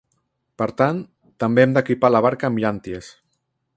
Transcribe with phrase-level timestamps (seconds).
[0.61, 1.01] Per tant,
[1.45, 3.13] també hem d'equipar la barca amb llànties.